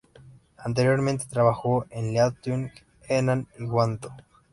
[0.57, 2.71] Anteriormente trabajó en Liaoning,
[3.07, 4.17] Henan y Guangdong